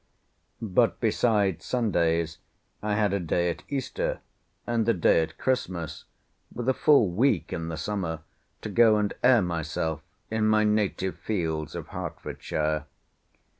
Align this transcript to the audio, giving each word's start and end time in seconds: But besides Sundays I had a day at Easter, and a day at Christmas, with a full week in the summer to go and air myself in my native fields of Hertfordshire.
But 0.63 0.99
besides 0.99 1.63
Sundays 1.63 2.39
I 2.81 2.95
had 2.95 3.13
a 3.13 3.19
day 3.19 3.51
at 3.51 3.61
Easter, 3.69 4.19
and 4.65 4.89
a 4.89 4.95
day 4.95 5.21
at 5.21 5.37
Christmas, 5.37 6.05
with 6.51 6.67
a 6.67 6.73
full 6.73 7.09
week 7.11 7.53
in 7.53 7.67
the 7.69 7.77
summer 7.77 8.21
to 8.63 8.69
go 8.69 8.97
and 8.97 9.13
air 9.23 9.43
myself 9.43 10.01
in 10.31 10.47
my 10.47 10.63
native 10.63 11.19
fields 11.19 11.75
of 11.75 11.89
Hertfordshire. 11.89 12.87